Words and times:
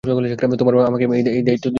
তোমার 0.03 0.75
মা 0.75 0.83
আমাকে, 0.85 1.05
এই 1.29 1.43
দায়িত্ব 1.47 1.47
দিয়েছেন। 1.47 1.69